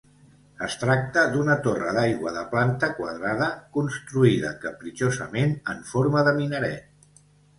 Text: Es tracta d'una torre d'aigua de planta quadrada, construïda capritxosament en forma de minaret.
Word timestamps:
Es 0.67 0.75
tracta 0.83 1.25
d'una 1.33 1.57
torre 1.65 1.91
d'aigua 1.97 2.31
de 2.37 2.43
planta 2.53 2.89
quadrada, 3.01 3.49
construïda 3.77 4.53
capritxosament 4.65 5.53
en 5.75 5.87
forma 5.93 6.27
de 6.29 6.37
minaret. 6.43 7.23